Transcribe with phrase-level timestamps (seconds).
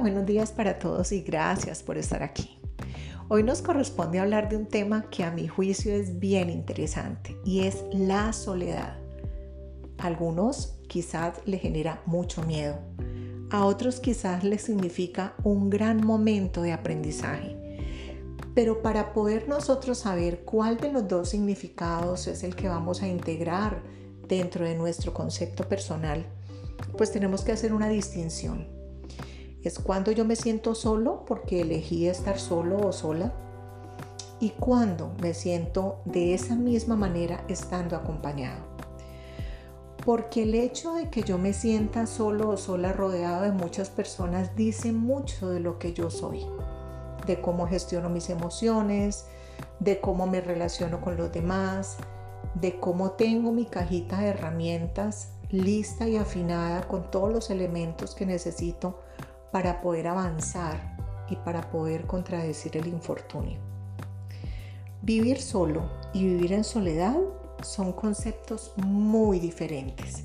[0.00, 2.58] buenos días para todos y gracias por estar aquí.
[3.28, 7.66] Hoy nos corresponde hablar de un tema que a mi juicio es bien interesante y
[7.66, 8.96] es la soledad.
[9.98, 12.78] A algunos quizás le genera mucho miedo,
[13.50, 17.58] a otros quizás les significa un gran momento de aprendizaje.
[18.54, 23.08] Pero para poder nosotros saber cuál de los dos significados es el que vamos a
[23.08, 23.82] integrar
[24.26, 26.24] dentro de nuestro concepto personal,
[26.96, 28.79] pues tenemos que hacer una distinción.
[29.62, 33.32] Es cuando yo me siento solo porque elegí estar solo o sola
[34.40, 38.64] y cuando me siento de esa misma manera estando acompañado.
[40.04, 44.56] Porque el hecho de que yo me sienta solo o sola rodeado de muchas personas
[44.56, 46.46] dice mucho de lo que yo soy,
[47.26, 49.26] de cómo gestiono mis emociones,
[49.78, 51.98] de cómo me relaciono con los demás,
[52.54, 58.26] de cómo tengo mi cajita de herramientas lista y afinada con todos los elementos que
[58.26, 59.00] necesito
[59.52, 60.96] para poder avanzar
[61.28, 63.58] y para poder contradecir el infortunio.
[65.02, 67.16] Vivir solo y vivir en soledad
[67.62, 70.24] son conceptos muy diferentes.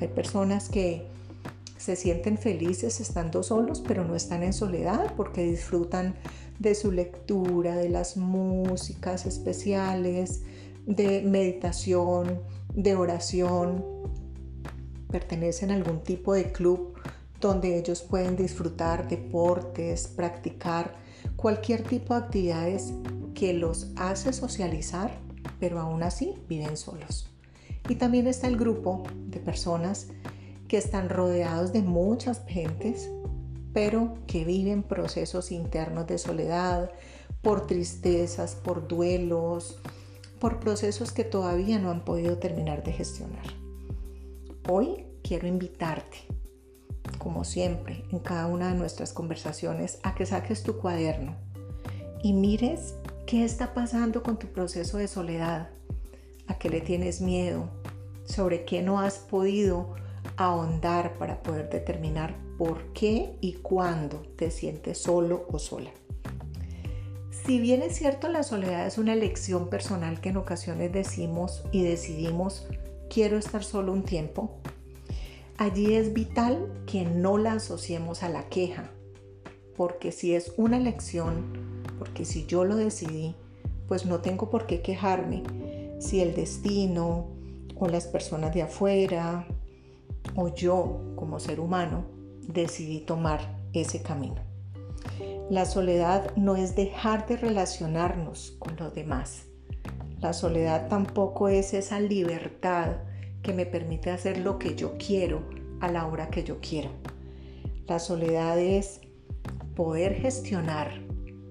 [0.00, 1.08] Hay personas que
[1.76, 6.14] se sienten felices estando solos, pero no están en soledad porque disfrutan
[6.58, 10.42] de su lectura, de las músicas especiales,
[10.86, 12.40] de meditación,
[12.74, 13.84] de oración,
[15.10, 16.94] pertenecen a algún tipo de club
[17.40, 20.94] donde ellos pueden disfrutar deportes, practicar
[21.36, 22.92] cualquier tipo de actividades
[23.34, 25.10] que los hace socializar,
[25.60, 27.30] pero aún así viven solos.
[27.88, 30.08] Y también está el grupo de personas
[30.68, 33.10] que están rodeados de muchas gentes,
[33.72, 36.90] pero que viven procesos internos de soledad,
[37.42, 39.78] por tristezas, por duelos,
[40.40, 43.46] por procesos que todavía no han podido terminar de gestionar.
[44.68, 46.18] Hoy quiero invitarte,
[47.26, 51.34] como siempre, en cada una de nuestras conversaciones, a que saques tu cuaderno
[52.22, 52.94] y mires
[53.26, 55.70] qué está pasando con tu proceso de soledad,
[56.46, 57.68] a qué le tienes miedo,
[58.26, 59.96] sobre qué no has podido
[60.36, 65.90] ahondar para poder determinar por qué y cuándo te sientes solo o sola.
[67.44, 71.82] Si bien es cierto, la soledad es una elección personal que en ocasiones decimos y
[71.82, 72.68] decidimos,
[73.10, 74.60] quiero estar solo un tiempo,
[75.58, 78.90] allí es vital que no la asociemos a la queja,
[79.76, 83.34] porque si es una elección, porque si yo lo decidí,
[83.88, 85.42] pues no tengo por qué quejarme
[85.98, 87.26] si el destino
[87.76, 89.46] o las personas de afuera
[90.34, 92.04] o yo como ser humano
[92.48, 93.40] decidí tomar
[93.72, 94.42] ese camino.
[95.50, 99.44] La soledad no es dejar de relacionarnos con los demás.
[100.20, 102.96] La soledad tampoco es esa libertad
[103.46, 105.40] que me permite hacer lo que yo quiero
[105.80, 106.90] a la hora que yo quiero.
[107.86, 109.00] La soledad es
[109.76, 111.00] poder gestionar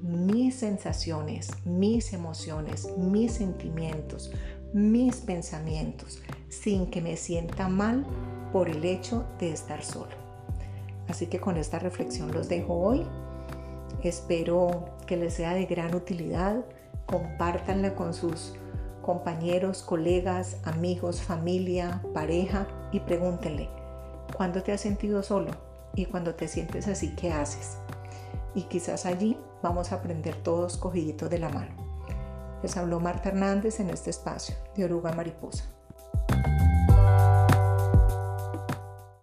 [0.00, 4.30] mis sensaciones, mis emociones, mis sentimientos,
[4.72, 8.06] mis pensamientos, sin que me sienta mal
[8.52, 10.14] por el hecho de estar solo.
[11.08, 13.04] Así que con esta reflexión los dejo hoy.
[14.04, 16.64] Espero que les sea de gran utilidad.
[17.06, 18.54] Compártanla con sus
[19.02, 23.68] compañeros, colegas, amigos, familia, pareja y pregúntenle,
[24.36, 25.52] ¿cuándo te has sentido solo?
[25.94, 27.78] Y cuando te sientes así, ¿qué haces?
[28.54, 31.74] Y quizás allí vamos a aprender todos cogiditos de la mano.
[32.62, 35.64] Les habló Marta Hernández en este espacio de Oruga Mariposa.